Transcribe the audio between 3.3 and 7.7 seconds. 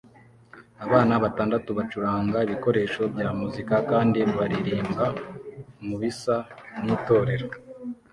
muzika kandi baririmba mubisa nkitorero